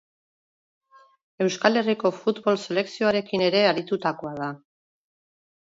[1.45, 4.53] Euskal Herriko futbol selekzioarekin ere aritutakoa da.